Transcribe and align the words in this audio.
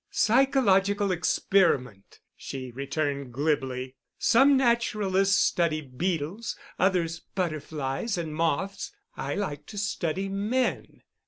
"Psychological 0.09 1.11
experiment," 1.11 2.21
she 2.35 2.71
returned 2.71 3.31
glibly. 3.31 3.97
"Some 4.17 4.57
naturalists 4.57 5.37
study 5.39 5.81
beetles, 5.81 6.57
others 6.79 7.19
butterflies 7.35 8.17
and 8.17 8.33
moths. 8.33 8.91
I 9.15 9.35
like 9.35 9.67
to 9.67 9.77
study 9.77 10.27
men." 10.27 11.03